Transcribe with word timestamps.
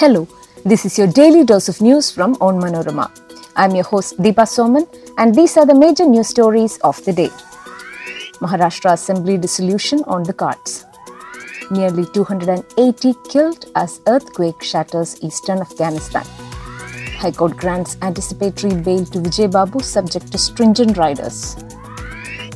Hello, 0.00 0.28
this 0.64 0.84
is 0.84 0.96
your 0.96 1.08
daily 1.08 1.44
dose 1.44 1.68
of 1.68 1.80
news 1.80 2.08
from 2.08 2.36
Onmanorama. 2.36 3.10
I'm 3.56 3.74
your 3.74 3.82
host 3.82 4.16
Deepa 4.22 4.44
Soman, 4.46 4.86
and 5.18 5.34
these 5.34 5.56
are 5.56 5.66
the 5.66 5.74
major 5.74 6.06
news 6.06 6.28
stories 6.28 6.78
of 6.84 7.04
the 7.04 7.12
day. 7.12 7.30
Maharashtra 8.40 8.92
Assembly 8.92 9.36
dissolution 9.36 10.04
on 10.04 10.22
the 10.22 10.32
cards. 10.32 10.86
Nearly 11.72 12.06
280 12.14 13.14
killed 13.28 13.64
as 13.74 14.00
earthquake 14.06 14.62
shatters 14.62 15.20
eastern 15.20 15.58
Afghanistan. 15.58 16.24
High 17.18 17.32
Court 17.32 17.56
grants 17.56 17.96
anticipatory 18.00 18.80
bail 18.80 19.04
to 19.06 19.18
Vijay 19.18 19.50
Babu 19.50 19.80
subject 19.80 20.30
to 20.30 20.38
stringent 20.38 20.96
riders. 20.96 21.56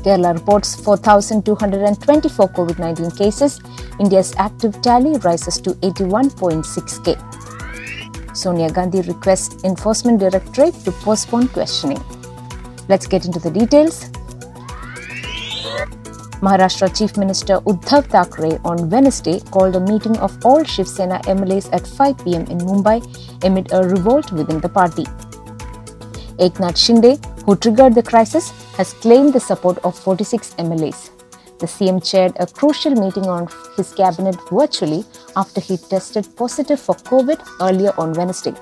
Kerala 0.03 0.35
reports 0.35 0.75
4,224 0.75 2.49
COVID 2.49 2.79
19 2.79 3.11
cases. 3.13 3.61
India's 4.01 4.35
active 4.37 4.81
tally 4.83 5.17
rises 5.19 5.61
to 5.61 5.75
81.6k. 5.75 7.17
Sonia 8.37 8.71
Gandhi 8.71 9.03
requests 9.03 9.63
Enforcement 9.65 10.19
Directorate 10.19 10.75
to 10.85 10.93
postpone 10.93 11.49
questioning. 11.49 12.03
Let's 12.89 13.07
get 13.07 13.27
into 13.27 13.39
the 13.39 13.51
details. 13.51 14.11
Maharashtra 16.43 16.89
Chief 16.99 17.17
Minister 17.17 17.59
Uddhav 17.61 18.07
Thackeray 18.07 18.59
on 18.65 18.91
Wednesday 18.91 19.39
called 19.53 19.77
a 19.77 19.81
meeting 19.81 20.17
of 20.19 20.37
all 20.45 20.65
Shiv 20.65 20.89
Sena 20.89 21.21
MLAs 21.21 21.73
at 21.73 21.87
5 21.87 22.19
pm 22.25 22.47
in 22.47 22.59
Mumbai 22.59 22.99
amid 23.45 23.73
a 23.73 23.87
revolt 23.87 24.33
within 24.33 24.59
the 24.61 24.69
party. 24.69 25.05
Eknath 26.39 26.77
Shinde, 26.77 27.25
who 27.45 27.55
triggered 27.55 27.95
the 27.95 28.03
crisis, 28.03 28.51
has 28.77 28.93
claimed 28.95 29.33
the 29.33 29.41
support 29.41 29.79
of 29.85 29.99
46 29.99 30.55
MLAs. 30.55 31.11
The 31.59 31.67
CM 31.67 32.05
chaired 32.05 32.37
a 32.41 32.47
crucial 32.47 32.93
meeting 32.93 33.27
on 33.27 33.49
his 33.77 33.95
cabinet 33.95 34.37
virtually 34.51 35.05
after 35.37 35.61
he 35.61 35.77
tested 35.77 36.27
positive 36.37 36.81
for 36.81 36.95
COVID 36.97 37.41
earlier 37.61 37.93
on 37.99 38.13
Wednesday. 38.15 38.55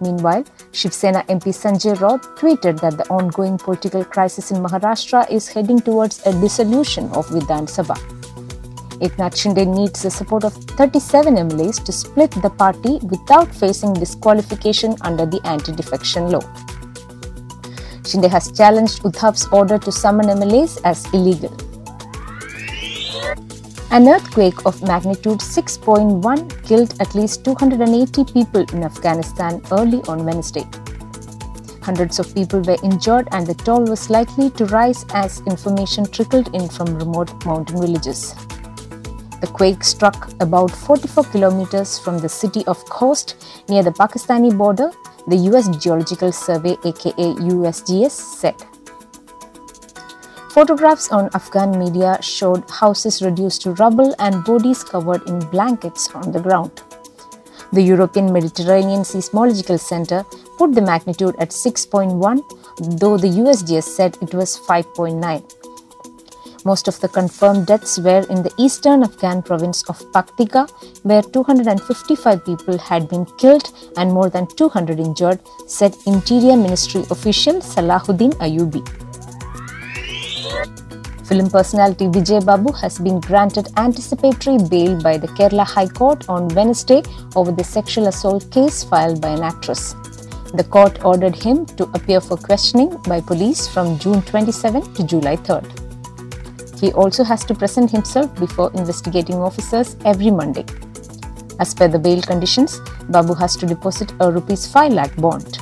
Meanwhile, 0.00 0.44
Shiv 0.72 0.92
Sena 0.92 1.22
MP 1.28 1.52
Sanjay 1.52 1.98
Raut 2.00 2.22
tweeted 2.38 2.80
that 2.80 2.96
the 2.98 3.08
ongoing 3.08 3.58
political 3.58 4.04
crisis 4.04 4.50
in 4.50 4.62
Maharashtra 4.62 5.30
is 5.30 5.48
heading 5.48 5.80
towards 5.80 6.26
a 6.26 6.32
dissolution 6.32 7.04
of 7.12 7.26
Vidhan 7.28 7.66
Sabha. 7.66 7.96
Eknath 9.00 9.36
Shinde 9.36 9.66
needs 9.66 10.02
the 10.02 10.10
support 10.10 10.44
of 10.44 10.54
37 10.54 11.34
MLAs 11.34 11.84
to 11.84 11.92
split 11.92 12.30
the 12.30 12.48
party 12.48 12.98
without 13.02 13.54
facing 13.54 13.92
disqualification 13.92 14.96
under 15.02 15.26
the 15.26 15.40
anti-defection 15.44 16.30
law. 16.30 16.40
Shinde 18.06 18.30
has 18.30 18.52
challenged 18.52 19.02
Uddhav's 19.02 19.46
order 19.52 19.78
to 19.78 19.90
summon 19.90 20.26
MLAs 20.26 20.80
as 20.84 21.04
illegal. 21.12 21.52
An 23.90 24.08
earthquake 24.08 24.66
of 24.66 24.82
magnitude 24.82 25.38
6.1 25.38 26.64
killed 26.64 26.94
at 27.00 27.14
least 27.14 27.44
280 27.44 28.24
people 28.32 28.64
in 28.72 28.82
Afghanistan 28.84 29.62
early 29.72 30.02
on 30.08 30.24
Wednesday. 30.24 30.66
Hundreds 31.82 32.18
of 32.18 32.34
people 32.34 32.60
were 32.62 32.76
injured, 32.82 33.28
and 33.30 33.46
the 33.46 33.54
toll 33.54 33.84
was 33.84 34.10
likely 34.10 34.50
to 34.50 34.66
rise 34.66 35.04
as 35.14 35.40
information 35.46 36.04
trickled 36.04 36.52
in 36.54 36.68
from 36.68 36.96
remote 36.96 37.32
mountain 37.46 37.80
villages. 37.80 38.34
The 39.40 39.46
quake 39.46 39.84
struck 39.84 40.30
about 40.40 40.70
44 40.70 41.24
kilometers 41.24 41.98
from 41.98 42.18
the 42.18 42.28
city 42.28 42.64
of 42.66 42.84
Khost 42.86 43.34
near 43.68 43.84
the 43.84 43.92
Pakistani 43.92 44.56
border, 44.56 44.90
the 45.26 45.36
US 45.50 45.68
Geological 45.76 46.32
Survey 46.32 46.76
aka 46.84 47.34
USGS 47.52 48.10
said. 48.10 48.54
Photographs 50.50 51.10
on 51.12 51.28
Afghan 51.34 51.78
media 51.78 52.18
showed 52.22 52.68
houses 52.70 53.20
reduced 53.20 53.62
to 53.62 53.72
rubble 53.72 54.14
and 54.18 54.44
bodies 54.44 54.82
covered 54.82 55.28
in 55.28 55.38
blankets 55.50 56.08
on 56.14 56.32
the 56.32 56.40
ground. 56.40 56.82
The 57.72 57.82
European 57.82 58.32
Mediterranean 58.32 59.00
Seismological 59.00 59.78
Center 59.78 60.24
put 60.56 60.74
the 60.74 60.80
magnitude 60.80 61.34
at 61.38 61.50
6.1, 61.50 62.98
though 62.98 63.18
the 63.18 63.28
USGS 63.28 63.82
said 63.82 64.16
it 64.22 64.32
was 64.32 64.56
5.9. 64.56 65.65
Most 66.66 66.88
of 66.88 66.98
the 67.00 67.06
confirmed 67.06 67.66
deaths 67.68 67.96
were 67.96 68.22
in 68.28 68.42
the 68.42 68.52
eastern 68.58 69.04
Afghan 69.04 69.40
province 69.40 69.84
of 69.88 70.00
Paktika, 70.14 70.62
where 71.04 71.22
255 71.22 72.44
people 72.44 72.76
had 72.76 73.08
been 73.08 73.24
killed 73.42 73.70
and 73.96 74.12
more 74.12 74.28
than 74.28 74.48
200 74.48 74.98
injured, 74.98 75.38
said 75.68 75.94
Interior 76.06 76.56
Ministry 76.56 77.02
official 77.12 77.60
Salahuddin 77.60 78.32
Ayubi. 78.46 78.82
Film 81.28 81.48
personality 81.50 82.06
Vijay 82.06 82.44
Babu 82.44 82.72
has 82.72 82.98
been 82.98 83.20
granted 83.20 83.68
anticipatory 83.76 84.58
bail 84.58 85.00
by 85.00 85.16
the 85.16 85.28
Kerala 85.38 85.64
High 85.76 85.86
Court 85.86 86.28
on 86.28 86.48
Wednesday 86.48 87.00
over 87.36 87.52
the 87.52 87.62
sexual 87.62 88.08
assault 88.08 88.50
case 88.50 88.82
filed 88.82 89.20
by 89.20 89.28
an 89.28 89.44
actress. 89.44 89.94
The 90.54 90.64
court 90.64 91.04
ordered 91.04 91.36
him 91.36 91.64
to 91.78 91.84
appear 91.94 92.20
for 92.20 92.36
questioning 92.36 92.96
by 93.02 93.20
police 93.20 93.68
from 93.68 93.98
June 94.00 94.22
27 94.22 94.94
to 94.94 95.04
July 95.04 95.36
3rd. 95.36 95.85
He 96.80 96.92
also 96.92 97.24
has 97.24 97.44
to 97.46 97.54
present 97.54 97.90
himself 97.90 98.34
before 98.38 98.70
investigating 98.74 99.36
officers 99.36 99.96
every 100.04 100.30
Monday. 100.30 100.64
As 101.58 101.74
per 101.74 101.88
the 101.88 101.98
bail 101.98 102.20
conditions, 102.20 102.80
Babu 103.08 103.34
has 103.34 103.56
to 103.56 103.66
deposit 103.66 104.12
a 104.20 104.30
rupees 104.30 104.66
5 104.66 104.92
lakh 104.92 105.16
bond. 105.16 105.58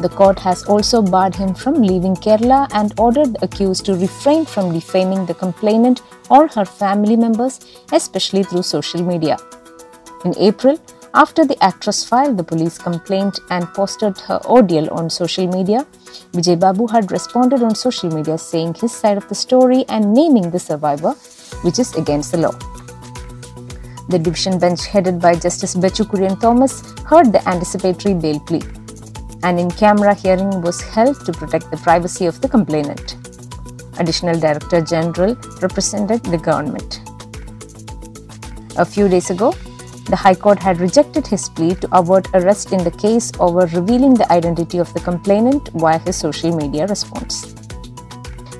The 0.00 0.08
court 0.08 0.38
has 0.40 0.64
also 0.64 1.02
barred 1.02 1.34
him 1.34 1.54
from 1.54 1.82
leaving 1.82 2.14
Kerala 2.14 2.68
and 2.72 2.92
ordered 2.98 3.34
the 3.34 3.44
accused 3.44 3.84
to 3.86 3.94
refrain 3.96 4.44
from 4.44 4.72
defaming 4.72 5.26
the 5.26 5.34
complainant 5.34 6.02
or 6.30 6.46
her 6.48 6.64
family 6.64 7.16
members, 7.16 7.58
especially 7.92 8.44
through 8.44 8.62
social 8.62 9.02
media. 9.02 9.36
In 10.24 10.34
April, 10.38 10.78
after 11.14 11.44
the 11.44 11.60
actress 11.62 12.04
filed 12.04 12.36
the 12.36 12.44
police 12.44 12.78
complaint 12.78 13.40
and 13.50 13.66
posted 13.74 14.18
her 14.18 14.40
ordeal 14.44 14.88
on 14.92 15.10
social 15.10 15.48
media, 15.48 15.84
Vijay 16.32 16.58
Babu 16.58 16.86
had 16.86 17.10
responded 17.10 17.62
on 17.62 17.74
social 17.74 18.10
media 18.14 18.38
saying 18.38 18.74
his 18.74 18.92
side 18.92 19.16
of 19.16 19.28
the 19.28 19.34
story 19.34 19.84
and 19.88 20.12
naming 20.12 20.50
the 20.50 20.58
survivor, 20.58 21.12
which 21.62 21.78
is 21.78 21.94
against 21.94 22.32
the 22.32 22.38
law. 22.38 22.52
The 24.08 24.18
division 24.18 24.58
bench 24.58 24.86
headed 24.86 25.20
by 25.20 25.34
Justice 25.34 25.74
Bechu 25.74 26.04
Kurian 26.06 26.40
Thomas 26.40 26.80
heard 27.02 27.32
the 27.32 27.46
anticipatory 27.46 28.14
bail 28.14 28.40
plea. 28.40 28.62
An 29.42 29.58
in 29.58 29.70
camera 29.70 30.14
hearing 30.14 30.62
was 30.62 30.80
held 30.80 31.24
to 31.26 31.32
protect 31.32 31.70
the 31.70 31.76
privacy 31.76 32.26
of 32.26 32.40
the 32.40 32.48
complainant. 32.48 33.16
Additional 33.98 34.38
Director 34.38 34.80
General 34.80 35.34
represented 35.60 36.22
the 36.24 36.38
government. 36.38 37.00
A 38.78 38.84
few 38.84 39.08
days 39.08 39.30
ago, 39.30 39.54
the 40.08 40.16
High 40.16 40.34
Court 40.34 40.58
had 40.58 40.80
rejected 40.80 41.26
his 41.26 41.48
plea 41.48 41.74
to 41.74 41.88
avert 41.98 42.28
arrest 42.34 42.72
in 42.72 42.82
the 42.82 42.90
case 42.90 43.30
over 43.38 43.66
revealing 43.66 44.14
the 44.14 44.30
identity 44.32 44.78
of 44.78 44.92
the 44.94 45.00
complainant 45.00 45.68
via 45.74 45.98
his 45.98 46.16
social 46.16 46.54
media 46.56 46.86
response. 46.86 47.54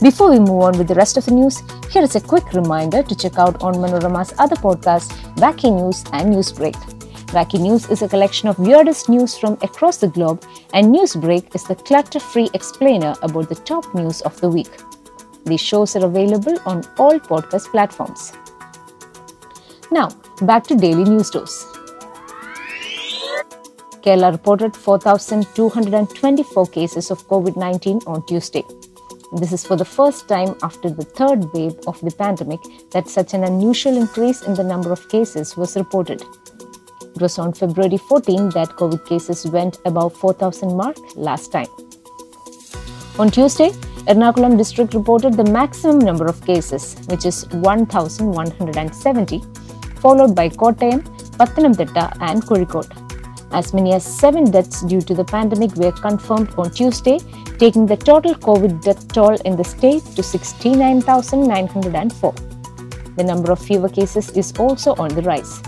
Before 0.00 0.30
we 0.30 0.38
move 0.38 0.62
on 0.62 0.78
with 0.78 0.88
the 0.88 0.94
rest 0.94 1.16
of 1.16 1.24
the 1.24 1.32
news, 1.32 1.60
here 1.90 2.02
is 2.02 2.16
a 2.16 2.20
quick 2.20 2.52
reminder 2.52 3.02
to 3.02 3.16
check 3.16 3.38
out 3.38 3.60
Onmanorama's 3.60 4.34
other 4.38 4.56
podcasts, 4.56 5.10
Wacky 5.36 5.74
News 5.74 6.04
and 6.12 6.32
Newsbreak. 6.32 6.76
Wacky 7.32 7.60
News 7.60 7.88
is 7.90 8.02
a 8.02 8.08
collection 8.08 8.48
of 8.48 8.58
weirdest 8.58 9.08
news 9.08 9.36
from 9.36 9.54
across 9.62 9.96
the 9.96 10.08
globe, 10.08 10.44
and 10.72 10.94
Newsbreak 10.94 11.54
is 11.54 11.64
the 11.64 11.74
clutter 11.74 12.20
free 12.20 12.48
explainer 12.54 13.14
about 13.22 13.48
the 13.48 13.54
top 13.54 13.92
news 13.94 14.20
of 14.22 14.40
the 14.40 14.48
week. 14.48 14.70
These 15.44 15.60
shows 15.60 15.96
are 15.96 16.04
available 16.04 16.58
on 16.66 16.84
all 16.98 17.18
podcast 17.18 17.70
platforms. 17.70 18.32
Now, 19.90 20.08
back 20.42 20.64
to 20.64 20.74
daily 20.74 21.04
news 21.04 21.30
dose. 21.30 21.64
Kerala 24.02 24.32
reported 24.32 24.76
4,224 24.76 26.66
cases 26.66 27.10
of 27.10 27.26
COVID 27.26 27.56
19 27.56 28.00
on 28.06 28.24
Tuesday. 28.26 28.64
This 29.32 29.52
is 29.52 29.66
for 29.66 29.76
the 29.76 29.84
first 29.84 30.28
time 30.28 30.54
after 30.62 30.90
the 30.90 31.04
third 31.04 31.44
wave 31.52 31.74
of 31.86 32.00
the 32.00 32.10
pandemic 32.10 32.60
that 32.92 33.08
such 33.08 33.34
an 33.34 33.44
unusual 33.44 33.96
increase 33.96 34.42
in 34.42 34.54
the 34.54 34.64
number 34.64 34.92
of 34.92 35.08
cases 35.08 35.56
was 35.56 35.76
reported. 35.76 36.22
It 37.02 37.20
was 37.20 37.38
on 37.38 37.52
February 37.52 37.98
14 37.98 38.50
that 38.50 38.68
COVID 38.70 39.06
cases 39.06 39.46
went 39.46 39.78
above 39.84 40.16
4,000 40.16 40.76
mark 40.76 40.96
last 41.16 41.50
time. 41.50 41.66
On 43.18 43.30
Tuesday, 43.30 43.70
Ernakulam 44.06 44.56
district 44.56 44.94
reported 44.94 45.34
the 45.34 45.44
maximum 45.44 45.98
number 45.98 46.26
of 46.26 46.44
cases, 46.46 46.96
which 47.08 47.26
is 47.26 47.46
1,170, 47.48 49.42
followed 49.98 50.34
by 50.34 50.48
Kottayam, 50.48 51.02
Pathanamthitta 51.36 52.16
and 52.20 52.42
Kozhikode. 52.42 53.04
As 53.52 53.72
many 53.72 53.94
as 53.94 54.04
seven 54.04 54.50
deaths 54.50 54.82
due 54.82 55.00
to 55.00 55.14
the 55.14 55.24
pandemic 55.24 55.74
were 55.76 55.92
confirmed 55.92 56.52
on 56.58 56.70
Tuesday, 56.70 57.18
taking 57.58 57.86
the 57.86 57.96
total 57.96 58.34
COVID 58.34 58.82
death 58.82 59.08
toll 59.08 59.36
in 59.44 59.56
the 59.56 59.64
state 59.64 60.04
to 60.16 60.22
69,904. 60.22 62.32
The 63.16 63.24
number 63.24 63.50
of 63.50 63.58
fever 63.58 63.88
cases 63.88 64.28
is 64.30 64.52
also 64.58 64.94
on 64.96 65.08
the 65.08 65.22
rise. 65.22 65.62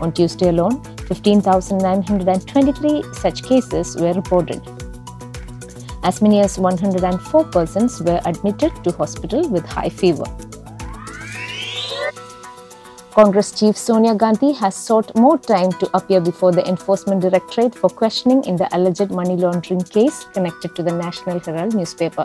On 0.00 0.12
Tuesday 0.12 0.50
alone, 0.50 0.80
15,923 1.08 3.02
such 3.14 3.42
cases 3.42 3.96
were 3.96 4.12
reported. 4.12 4.62
As 6.04 6.22
many 6.22 6.38
as 6.40 6.56
104 6.58 7.44
persons 7.46 8.00
were 8.00 8.20
admitted 8.24 8.72
to 8.84 8.92
hospital 8.92 9.48
with 9.48 9.66
high 9.66 9.88
fever. 9.88 10.22
Congress 13.18 13.50
chief 13.50 13.76
Sonia 13.76 14.14
Gandhi 14.14 14.52
has 14.52 14.76
sought 14.76 15.12
more 15.16 15.36
time 15.36 15.72
to 15.80 15.90
appear 15.92 16.20
before 16.20 16.52
the 16.52 16.64
Enforcement 16.68 17.20
Directorate 17.20 17.74
for 17.74 17.90
questioning 17.90 18.44
in 18.44 18.54
the 18.54 18.68
alleged 18.76 19.10
money 19.10 19.34
laundering 19.34 19.80
case 19.80 20.22
connected 20.32 20.76
to 20.76 20.84
the 20.84 20.92
National 20.92 21.40
Herald 21.40 21.74
newspaper. 21.74 22.24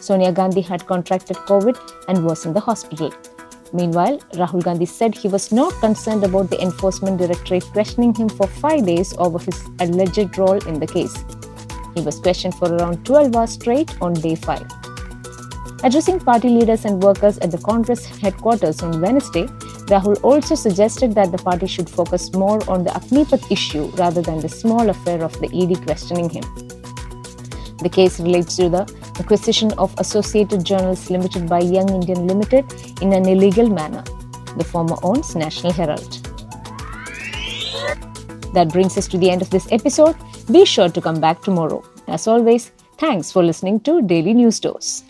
Sonia 0.00 0.32
Gandhi 0.32 0.62
had 0.62 0.86
contracted 0.86 1.36
COVID 1.36 1.76
and 2.08 2.24
was 2.24 2.46
in 2.46 2.54
the 2.54 2.60
hospital. 2.60 3.12
Meanwhile, 3.74 4.18
Rahul 4.32 4.64
Gandhi 4.64 4.86
said 4.86 5.14
he 5.14 5.28
was 5.28 5.52
not 5.52 5.74
concerned 5.74 6.24
about 6.24 6.48
the 6.48 6.62
Enforcement 6.62 7.18
Directorate 7.18 7.64
questioning 7.64 8.14
him 8.14 8.30
for 8.30 8.46
five 8.46 8.86
days 8.86 9.14
over 9.18 9.38
his 9.38 9.62
alleged 9.80 10.38
role 10.38 10.66
in 10.66 10.80
the 10.80 10.86
case. 10.86 11.14
He 11.94 12.00
was 12.00 12.18
questioned 12.18 12.54
for 12.54 12.74
around 12.74 13.04
12 13.04 13.36
hours 13.36 13.50
straight 13.50 13.94
on 14.00 14.14
day 14.14 14.36
5. 14.36 14.88
Addressing 15.84 16.18
party 16.20 16.48
leaders 16.48 16.86
and 16.86 17.02
workers 17.02 17.36
at 17.38 17.50
the 17.50 17.58
Congress 17.58 18.06
headquarters 18.06 18.82
on 18.82 19.02
Wednesday, 19.02 19.46
Rahul 19.88 20.22
also 20.22 20.54
suggested 20.54 21.14
that 21.14 21.32
the 21.32 21.38
party 21.38 21.66
should 21.66 21.88
focus 21.88 22.32
more 22.34 22.60
on 22.70 22.84
the 22.84 22.90
Agnipath 22.90 23.50
issue 23.50 23.86
rather 23.96 24.20
than 24.20 24.40
the 24.40 24.48
small 24.48 24.90
affair 24.90 25.22
of 25.24 25.32
the 25.40 25.48
ED 25.48 25.82
questioning 25.86 26.28
him. 26.28 26.44
The 27.78 27.88
case 27.88 28.20
relates 28.20 28.56
to 28.56 28.68
the 28.68 28.82
acquisition 29.18 29.72
of 29.78 29.94
Associated 29.98 30.62
Journals 30.64 31.08
Limited 31.08 31.48
by 31.48 31.60
Young 31.60 31.88
Indian 31.88 32.26
Limited 32.26 32.66
in 33.00 33.14
an 33.14 33.26
illegal 33.26 33.70
manner. 33.70 34.04
The 34.58 34.64
former 34.64 34.96
owns 35.02 35.34
National 35.34 35.72
Herald. 35.72 36.12
That 38.52 38.68
brings 38.70 38.98
us 38.98 39.08
to 39.08 39.16
the 39.16 39.30
end 39.30 39.40
of 39.40 39.48
this 39.48 39.72
episode. 39.72 40.16
Be 40.50 40.66
sure 40.66 40.90
to 40.90 41.00
come 41.00 41.20
back 41.20 41.40
tomorrow. 41.40 41.82
As 42.08 42.26
always, 42.26 42.72
thanks 42.98 43.32
for 43.32 43.42
listening 43.42 43.80
to 43.80 44.02
Daily 44.02 44.34
News 44.34 44.60
Dose. 44.60 45.04